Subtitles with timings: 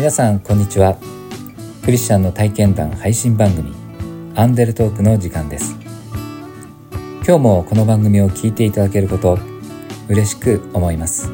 [0.00, 0.96] 皆さんこんにちは。
[1.84, 3.74] クリスチャンの体験談配信番組
[4.34, 5.76] アンデルトークの時間です。
[7.22, 9.38] 今日もこの番組を聞いていただけること
[10.08, 11.30] 嬉しく思います。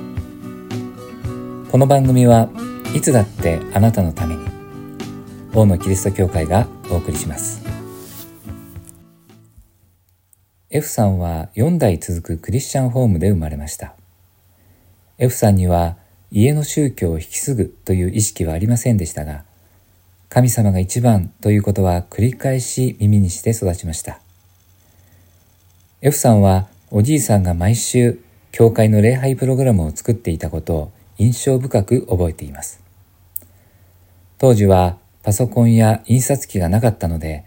[1.71, 2.49] この番組は
[2.93, 4.45] いつだってあなたのために
[5.55, 7.65] 大野キリスト教会がお送りします。
[10.71, 13.95] F さんは4代続くクリスチャンホームで生まれました。
[15.19, 15.99] F さんには
[16.31, 19.45] 家の宗教を引き継ぐという意識はありませんでしたが、
[20.29, 24.21] 神様が一番ということは繰り返し耳にして育ちました。
[26.03, 28.21] F さんはおじいさんが毎週
[28.53, 32.81] 教会の礼拝プログラムを作っていたことを印象深く覚えています。
[34.39, 37.45] 当時はパソコンや印刷機がなかったので、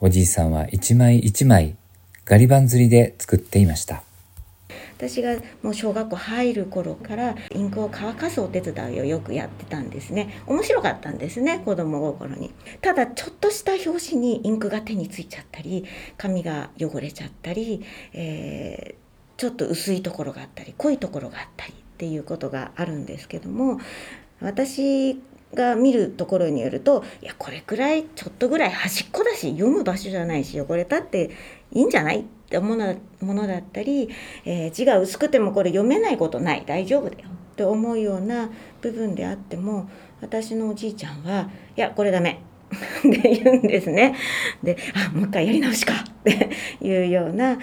[0.00, 1.76] おじいさんは一枚一枚
[2.24, 4.02] ガリ版釣りで作っていました。
[4.96, 10.42] 私がもう小学校入る頃からインクを乾かすお手伝いをよくやってたんですね。
[10.46, 12.52] 面白かったんですね子供心に。
[12.80, 15.84] ただちょっとした拍子にインクが手についちゃったり
[16.16, 23.80] 紙が汚れちゃったり、えー、ちょっと薄いところがあったり濃いところがあったりっていうことがあるんですけども
[24.40, 25.20] 私
[25.54, 31.30] が見るところによるといやこれくらいちょっとぐらい端っこだし読む場所じゃないし汚れたって
[31.72, 32.24] いいんじゃない？
[32.52, 34.10] って思うものだったり、
[34.44, 38.50] えー、字が薄くてもこれ読めないことない大丈夫だよって思うような
[38.82, 39.88] 部分であっても
[40.20, 42.42] 私のおじいちゃんはいやこれダメ
[43.08, 44.16] って言うんですね。
[44.62, 46.48] で、あ、もう一回やり直しかって
[46.80, 47.58] いうような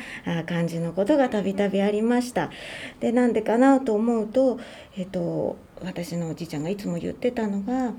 [0.46, 2.52] 感じのことがたびたびありました。
[3.00, 4.60] で、なんでかなと思うと、
[4.96, 7.94] えっと、私のおじいちゃんがいつも言ってたのが、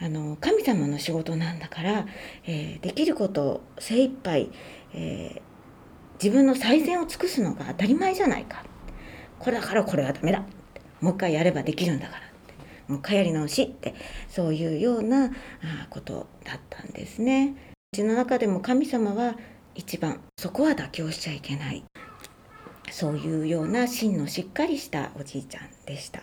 [0.00, 2.06] あの神様の仕事なんだから、
[2.46, 4.50] えー、できることを精一杯、
[4.94, 5.53] えー
[6.24, 8.64] 自分の最善を尽くすのが当たり前じゃないか。
[9.38, 10.42] これだからこれはダメだ。
[11.02, 12.20] もう一回やればできるんだから。
[12.88, 13.94] もう一回やり直しって
[14.30, 15.30] そういうような
[15.90, 17.54] ことだったんですね。
[17.92, 19.36] うちの中でも神様は
[19.74, 21.84] 一番そこは妥協しちゃいけない。
[22.90, 26.22] そういうような芯のしっかりしたおじいちゃんでした。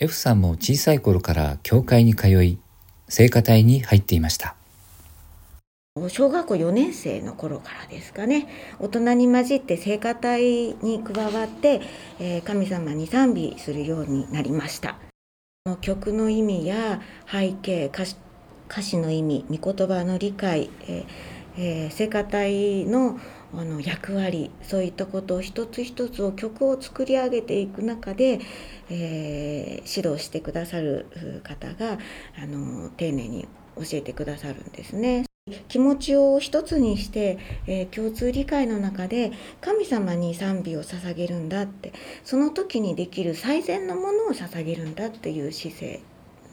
[0.00, 2.58] F さんも小さい頃から教会に通い
[3.08, 4.56] 聖歌隊に入っていました。
[6.08, 8.46] 小学校4年生の頃からですかね
[8.78, 11.80] 大人に混じって聖歌隊に加わって、
[12.20, 14.96] えー、神様に賛美するようになりました
[15.80, 18.16] 曲の意味や背景歌詞
[18.68, 21.06] 歌詞の意味御言葉の理解、えー
[21.58, 23.18] えー、聖歌隊の
[23.52, 28.38] あの役割そういったことを一つ一つを曲を作り上げていく中で、
[28.88, 31.98] えー、指導してくださる方が
[32.40, 35.29] あの丁寧に教えてくださるんですね。
[35.68, 41.92] 気持ちを一つにして、えー、共通理解の中で神様に賛美を捧げるんだって
[42.24, 46.00] その時にできる最善のものを捧げるんだっていう姿勢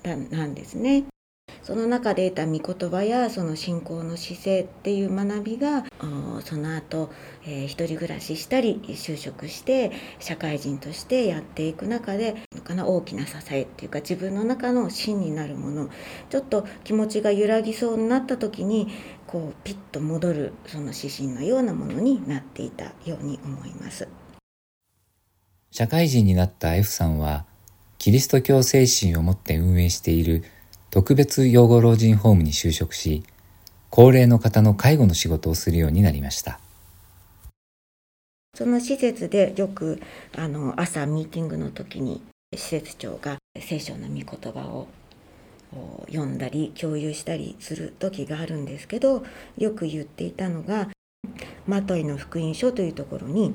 [0.03, 1.05] なんですね。
[1.67, 5.85] その中で得た御言葉やその信仰の姿勢っていう学びが
[6.45, 7.11] その後、
[7.45, 15.89] えー、一人暮らししたり就職して社会人としてやっていく中でかな大きな支えっていうか自分の中の芯になるもの
[16.29, 18.87] ちょっと気持ちが揺らぎそうになった時に
[19.25, 24.07] こうピッと戻るその指針のようなものになっていたように思います。
[25.69, 27.45] 社会人になった F さんは
[27.97, 30.43] キリスト教精神を持って運営している
[30.97, 33.21] 特別養護老人ホームに就職し、
[33.91, 36.59] 高齢の方の介護の仕事をするようになりました。
[38.55, 40.01] その施設でよく
[40.35, 44.87] あの朝ミーティングの時に施設長が聖書の御言葉を
[46.07, 49.23] 読んだり共有したりする時があるんですけど
[49.55, 50.89] よく言っていたのが
[51.67, 53.53] マトイの福音書というところに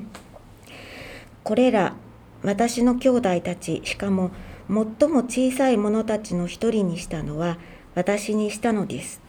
[1.42, 1.96] 「これら
[2.44, 4.30] 私の兄弟たちしかも
[4.68, 7.58] 最も小さい者たちの一人にしたのは
[7.94, 9.20] 私にしたのです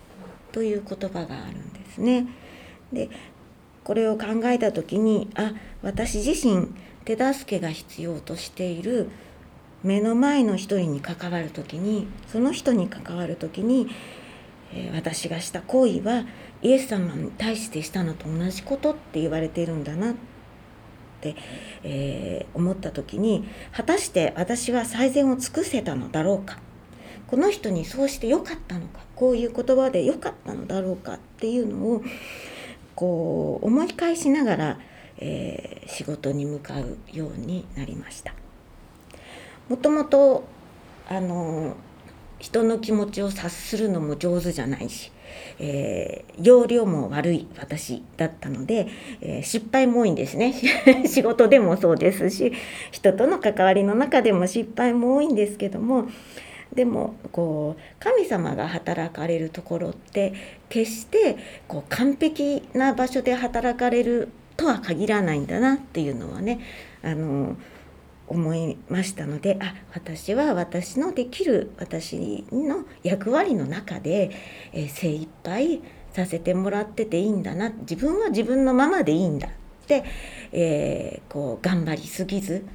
[0.52, 2.28] という言葉があるんですね。
[2.92, 3.10] で
[3.84, 6.70] これを考えた時にあ私自身
[7.06, 9.10] 手助けが必要としている
[9.84, 13.90] 目の前の一人に関わる時にその人に関わる時に、
[14.74, 16.26] え、私がした行為は
[16.62, 20.33] イエス様に対してしたのと同じことって言われているんだなって、
[21.84, 26.60] えー、思った時に果たして私は最善を尽くせたのだろうか？
[27.28, 29.00] この人にそうしてよかったのか？
[29.16, 31.16] こういう言葉でよかったのだろうか？
[31.16, 32.04] っていうのを
[32.96, 34.80] こう思い返しながら、
[35.18, 38.34] えー、仕事に向かうようになりました。
[39.70, 40.44] もともと
[41.10, 41.76] あの
[42.44, 45.12] 人の気持ちを察するのも上手じゃないし
[45.60, 48.88] えー、容量も悪い私だったので、
[49.22, 50.54] えー、失敗も多いんですね。
[51.08, 52.54] 仕事でもそうですし
[52.92, 56.08] 人との関わりの中でも失敗も多いんですけども
[56.74, 60.34] でもこう神様が働かれるところって
[60.70, 61.38] 決して
[61.68, 66.60] こう完璧な場所で働かれるとは限らないんだなっていうのはね
[67.04, 67.56] あの
[68.28, 74.32] 思いましたのであ私は私のできる私の役割の中で、
[74.72, 75.82] えー、精一杯
[76.14, 79.52] させてもらってていいんだな自分は自分のままでいいんだっ
[79.88, 80.04] て、
[80.52, 82.66] えー、こう頑張りすぎず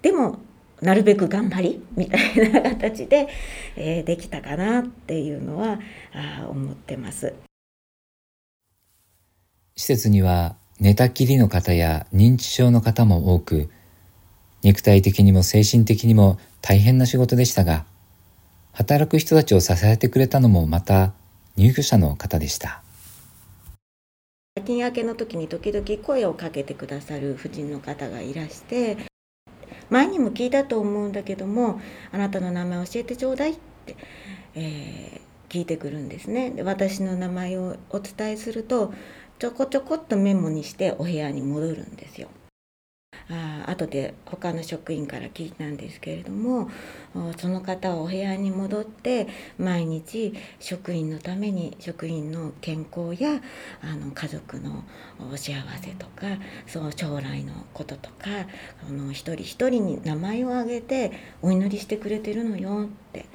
[0.00, 0.38] でも
[0.80, 3.28] なるべく頑張りみたいな形で、
[3.76, 5.78] えー、できたかなっていうのは
[6.12, 7.34] あ思ってます。
[9.76, 13.70] 施設には寝たきりの方や認知症の方も多く
[14.62, 17.84] 肉体的にも精神的にも大変な仕事でしたが
[18.72, 21.12] 働く人たちを支えてくれたのもまた
[21.56, 22.82] 入居者の方でした。
[24.56, 28.98] 夜勤明けの時に時々声をかけてくださる婦人の方がいらして
[29.88, 31.80] 前にも聞いたと思うんだけども
[32.12, 33.56] あなたの名前教えてちょうだいっ
[33.86, 33.96] て、
[34.54, 36.50] えー、聞いてくるんですね。
[36.50, 38.92] で私の名前をお伝えすると
[39.38, 42.28] ちょこちょこっとメモにしてお部屋に戻るんですよ。
[43.30, 46.68] あ後で他の職員から聞いたんですけれども
[47.38, 49.28] その方はお部屋に戻って
[49.58, 53.40] 毎日職員のために職員の健康や
[53.82, 54.84] あの家族の
[55.36, 56.26] 幸せとか
[56.66, 58.26] その将来のこととか
[58.88, 63.26] あの一人一人に名前を挙げてお祈りしてくれてるのよって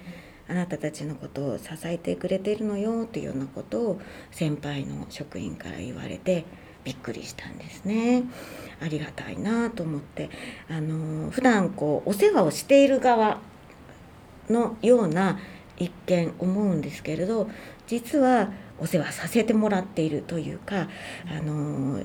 [0.50, 4.02] あなたたちのことを支えてくれてるのよっていうようなことを
[4.32, 6.46] 先輩の職員から言われて
[6.88, 8.24] びっくりしたんですね。
[8.82, 10.30] ありがたいなと思って
[10.70, 13.40] あの普段こうお世話をしている側
[14.50, 15.38] のような
[15.76, 17.50] 一見思うんですけれど
[17.88, 20.88] 実はお世話させてもらっているというか
[21.30, 22.02] あの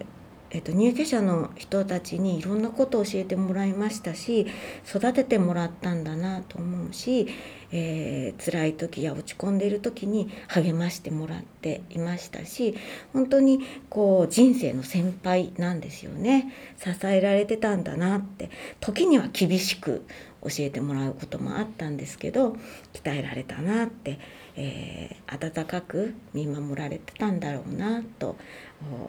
[0.55, 4.47] えっと、入居者の人たちにいろんなことを教えてもらいましたし
[4.87, 7.27] 育ててもらったんだなと思うし、
[7.73, 12.77] えー、辛い時や落ち込んでいる時に励ましてもらっていましたし
[13.15, 18.51] 本当にこう人生の先輩なんですよね支えられてたんだなって
[18.81, 20.05] 時には厳しく
[20.43, 22.57] 教えてもらうこともあったんですけど
[22.93, 24.19] 鍛えられたなって、
[24.57, 28.37] えー、温かく見守られてたんだろうなと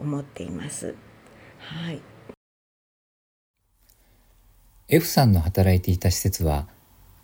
[0.00, 0.94] 思っています。
[1.64, 2.00] はい。
[4.88, 6.68] F さんの働いていた施設は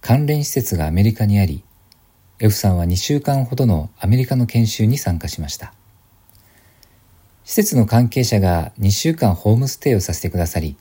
[0.00, 1.62] 関連施設がアメリカにあり
[2.38, 5.74] F さんは2週間ほどのアメリカの研修に参加しました。
[7.44, 10.76] 施設の関係者が2週間ホームステイをさせてくださり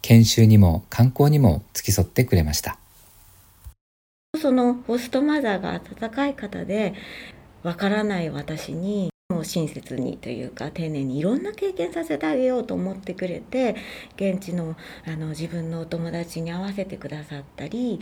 [0.00, 2.78] 研修にも観光にも付き添ってくれました。
[4.40, 6.94] そのホストマザーが温かい方で
[7.62, 13.76] わからない私にもう親切にというか丁寧にいろんな経験させてあげようと思ってくれて
[14.16, 14.74] 現地の
[15.06, 18.00] あの自分のお友達に合わせてくださったり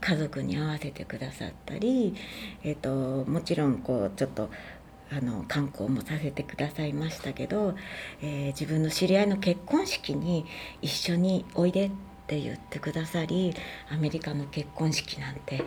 [0.00, 2.16] 家族に合わせてくださったり、
[2.64, 2.90] えーと、
[3.30, 4.50] もちろんこうちょっと
[5.12, 7.76] あの観光もさせてくださいましたけど、
[8.20, 10.44] えー、自分の知り合いの結婚式に
[10.82, 11.90] 一緒においでっ
[12.26, 13.54] て言ってくださり
[13.92, 15.62] アメリカの結婚式なんて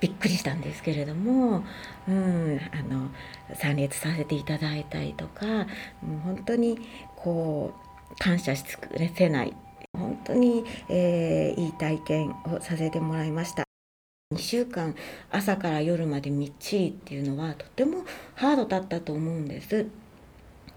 [0.00, 1.64] びっくりしたんですけれども、
[2.08, 3.08] うん、あの
[3.54, 5.46] 参列させていただいたりとか
[6.02, 6.78] もう本当に
[7.16, 7.72] こ
[8.12, 9.54] う感謝し尽くせない
[9.92, 13.64] 本当に、えー、いい体験をさせてもらいました。
[14.34, 14.96] 2週間
[15.30, 19.86] 朝から夜までみっちりっていうのはとてもハードだったと思うんです。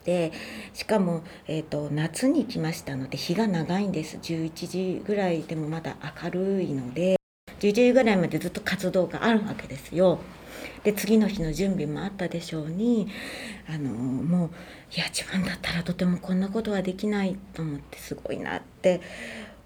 [0.05, 0.31] で
[0.73, 7.18] しかも、えーと、夏に来ましたので日が長いんです11時ぐらいでもまだ明るいので
[7.59, 10.19] 11時ぐらいまでずっと活動があるわけですよ。
[10.83, 13.07] で次の日の準備もあったでしょうに
[13.67, 14.49] あのもう
[14.95, 19.01] いや自分だったらとてもこんなことはできないと思ってすごいなって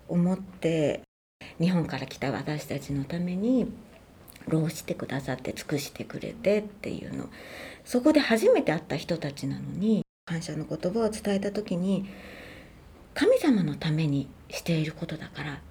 [0.08, 1.02] 思って
[1.60, 3.72] 日本から来た私たちのために
[4.48, 7.30] 労してくださって尽くしてくれてっていうの
[7.86, 12.06] そこで初めて会った人たちなのに感謝の言葉を伝えた時に
[13.14, 15.62] 神様のためにしていることだから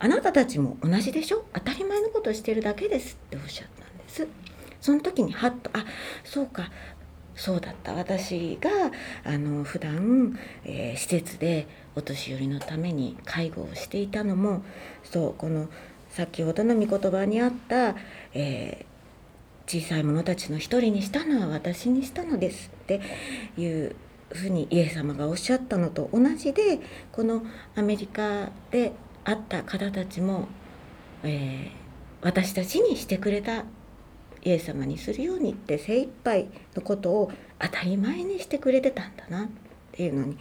[0.00, 1.44] あなたたちも同じでしょ？
[1.52, 4.26] 当たり前のことをしてるだけですっておっしゃったんです。
[4.80, 5.84] その時にハッとあ
[6.24, 6.70] そうか。
[7.36, 7.94] そうだった。
[7.94, 8.70] 私が
[9.24, 14.62] あの普段、えー、施設でお年寄りのために介護をしていたのも
[15.04, 15.68] そうこの
[16.10, 17.94] 先ほどの御言葉にあった、
[18.34, 23.00] えー、小さい者たちの一人にしたのは私にしたのですって
[23.56, 23.96] いう
[24.32, 26.78] ふうにイエス様がおっしゃったのと同じで
[27.12, 27.42] この
[27.74, 28.92] アメリカで
[29.24, 30.48] 会った方たちも、
[31.22, 31.70] えー、
[32.22, 33.64] 私たちにしてくれた
[34.42, 39.48] イエス様にするようにって精一杯のことを当たり前にしてくれてたんだなっ
[39.92, 40.38] ていうのに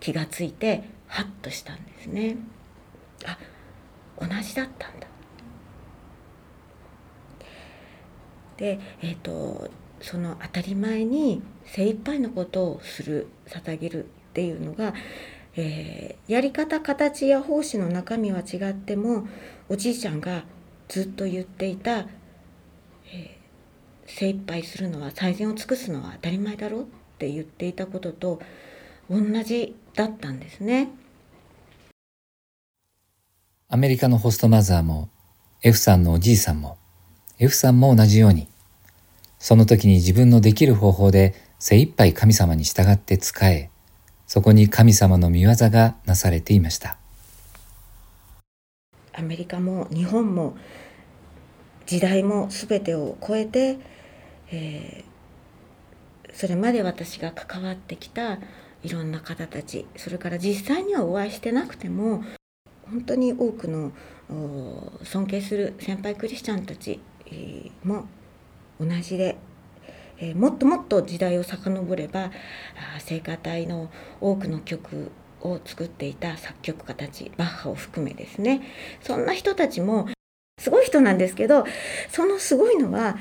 [0.00, 2.36] 気がついてハッとしたんですね。
[3.26, 3.38] あ
[4.18, 5.10] 同じだったんだ
[8.60, 9.70] で、えーと、
[10.02, 14.92] その当たり前に精一杯のことをする捧げるっていうのが、
[15.56, 19.26] えー、やり方形や奉仕の中身は違っても
[19.68, 20.44] おじいちゃんが
[20.88, 22.06] ずっと言っていた、えー、
[24.06, 26.84] 精一杯するのは最善を尽くすのは当たり前だろっ
[27.18, 28.40] て言っていたことと
[29.10, 30.90] 同じだったんですね。
[33.68, 35.08] アメリカのホストマザーも
[35.62, 36.76] F さんのおじいさんも
[37.38, 38.48] F さんも同じように
[39.38, 43.69] その時に自分のできる方法で精一杯神様に従って仕え
[44.32, 46.98] そこに神様の見業がなされていました。
[49.12, 50.56] アメリカも日本も
[51.84, 53.78] 時代も全てを超えて、
[54.52, 58.38] えー、それまで私が関わってきた
[58.84, 62.22] いろんな方たちそれから実際にはお会いしてなくても
[62.88, 63.90] 本当に多くの
[65.02, 67.00] 尊敬する先輩クリスチャンたち
[67.82, 68.06] も
[68.78, 69.36] 同じで、
[70.20, 72.30] えー、もっともっと時代を遡れば
[72.98, 75.10] 聖歌隊の多くの曲
[75.40, 78.62] を作っていた作曲家たちバッハを含めですね。
[79.00, 80.08] そんな人たちも
[80.58, 81.64] すごい人なんですけど
[82.10, 83.16] そのすごいのは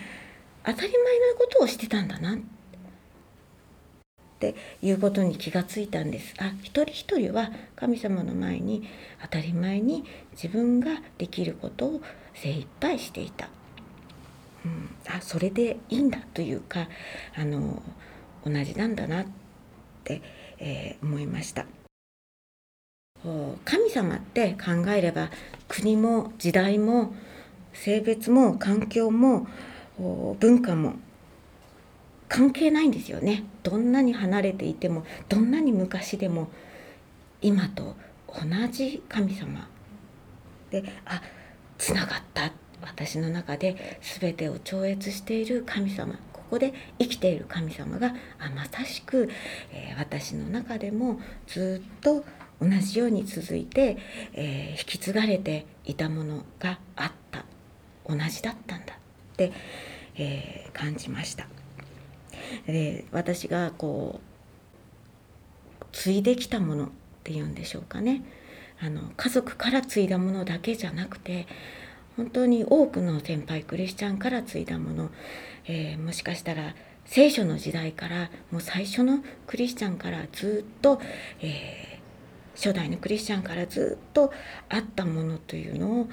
[0.65, 2.37] 当たり前のことをしてたんだなっ
[4.39, 6.33] ていうことに気がついたんです。
[6.37, 8.87] あ一人一人は神様の前に
[9.21, 12.01] 当たり前に自分ができることを
[12.33, 13.49] 精一杯していた、
[14.65, 16.87] うん、あそれでいいんだというか
[17.35, 17.81] あの
[18.45, 19.25] 同じなんだなっ
[20.03, 20.21] て、
[20.59, 21.65] えー、思いました。
[23.65, 25.29] 神様って考えれば
[25.67, 27.13] 国も時代も
[27.73, 29.45] 性別も環境も
[30.39, 30.93] 文化も
[32.29, 33.43] 関係ないんですよね。
[33.63, 36.47] どんなに離れていてもどんなに昔でも
[37.41, 37.95] 今と
[38.27, 39.67] 同じ神様。
[40.69, 41.21] であ
[41.77, 42.51] つながったっ
[42.81, 48.15] 私の中で全てを超越している神様ここで生きている神様が
[48.55, 49.29] まさしく、
[49.71, 52.25] えー、私の中でもずっと
[52.59, 53.97] 同じように続いて、
[54.33, 57.45] えー、引き継がれていたものがあった。
[58.07, 58.95] 同じだったんだ。
[58.95, 59.51] って、
[60.15, 61.47] えー、感じました。
[62.65, 64.19] で私がこ
[65.81, 66.89] う継いできたものっ
[67.23, 68.23] ていうんでしょうかね。
[68.81, 71.47] あの家族から継いだものだけじゃなくて
[72.19, 75.09] 本当に多くの先輩クリスチャンから継いだもの、
[75.65, 80.99] えー、もしかしたら聖書の時代からもう最初のクリスチャンからずっと、
[81.39, 84.33] えー、初代のクリスチャンからずっと
[84.67, 86.09] あったものというのを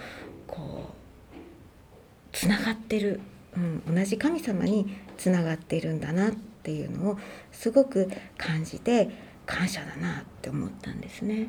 [0.47, 0.91] こ
[1.33, 1.37] う
[2.31, 3.21] つながってる、
[3.57, 4.87] うん、同じ神様に
[5.17, 7.19] つながっているんだなっていうのを
[7.51, 8.09] すごく
[8.39, 9.11] 感じて
[9.45, 11.49] 感謝だなって思ったんですね。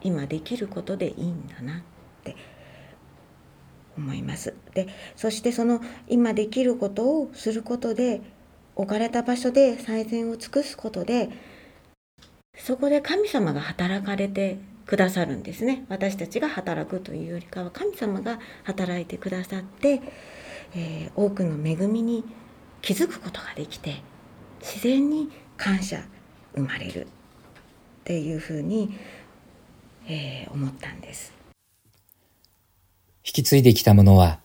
[0.00, 1.82] 今できることでいいんだなっ
[2.22, 2.36] て
[3.96, 4.54] 思います。
[4.74, 8.20] でそしてその今できることをすることで
[8.76, 11.30] 置かれた場所で最善を尽くすことで
[12.58, 20.00] そこで神様が働かれてくださるんですね私たちが働くというよりかは神様が働いてくださって、
[20.74, 22.24] えー、多くの恵みに
[22.82, 24.02] 気づくことができて
[24.60, 26.04] 自然に感謝
[26.54, 27.08] 生まれるっ
[28.04, 28.96] ていうふうに、
[30.06, 31.35] えー、思ったんです
[33.26, 34.38] 引き継いできたものは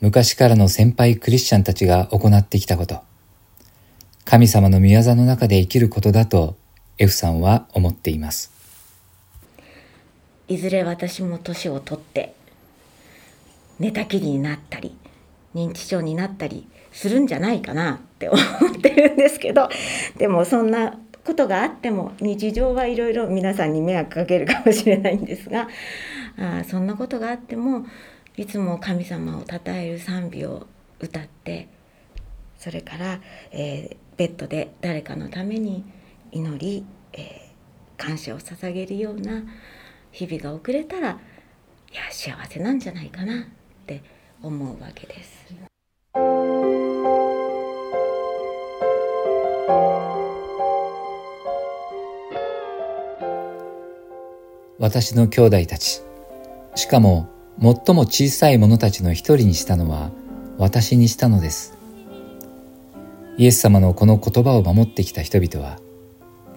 [0.00, 3.00] 昔からの先輩クリスチャンたちが行ってきたこと。
[4.24, 6.56] 神様の御業の中で生きることだと
[6.96, 8.52] F さんは思っています。
[10.46, 12.34] いずれ私も年を取って
[13.80, 14.96] 寝たきりになったり
[15.56, 19.68] 認知症になったりするんじゃないかなって思ってるんですけど
[20.18, 25.68] でもそんなことがあっても日常はいろいろ皆さんに迷惑かけるかもしれないんですが
[26.38, 27.86] あそんなことがあっても
[28.36, 30.66] いつも神様をたたえる賛美を
[30.98, 31.68] 歌って
[32.58, 33.20] それから、
[33.52, 35.84] えー、ベッドで誰かのために
[36.30, 39.42] 祈り、えー、感謝を捧げるような
[40.12, 41.18] 日々が送れたら
[41.92, 43.44] いや幸せなんじゃないかなっ
[43.86, 44.02] て
[44.42, 45.70] 思うわけです。
[54.78, 56.00] 私の兄弟たち、
[56.74, 57.28] しかも
[57.60, 60.10] 最も小さい者たちの一人にしたのは
[60.56, 61.76] 私にしたのです。
[63.36, 65.78] イエス様のこの言葉を守ってきた人々は、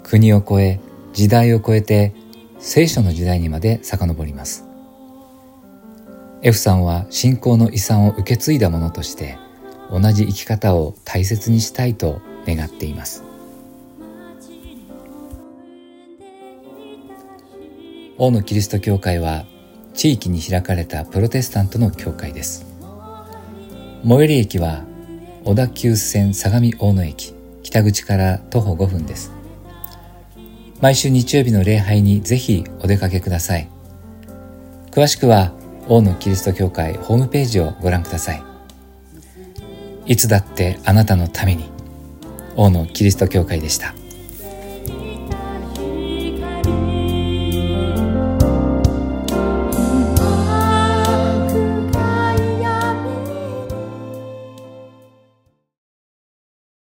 [0.04, 0.80] 国を超え、
[1.14, 2.14] 時代を超えて、
[2.60, 4.66] 聖書の時代にまで遡ります。
[6.42, 9.38] F さんは信仰の遺産を受け継いだものとして、
[9.92, 13.24] 同じ生き方を大切にしたいと願っています。
[18.18, 19.46] 大野キリスト教会は
[19.94, 22.66] 地域に開かれたプロテスタントの教会です。
[24.06, 24.84] 最寄り駅は
[25.46, 27.34] 小田急線相模大野駅
[27.64, 29.32] 北口から徒歩5分です。
[30.82, 33.70] 毎週日曜日の礼拝にぜひお出かけください。
[34.92, 35.54] 詳しくは
[35.88, 38.44] 大野キリスト教会ホームページをご覧ください。
[40.06, 41.70] いつだってあなたのために
[42.56, 43.96] 大野キリスト教会でした。